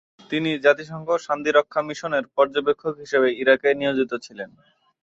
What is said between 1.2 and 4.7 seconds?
শান্তি রক্ষা মিশনের পর্যবেক্ষক হিসেবে ইরাকে নিয়োজিত ছিলেন।